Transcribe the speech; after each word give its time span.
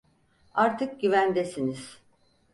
Artık 0.53 1.01
güvendesiniz. 1.01 1.99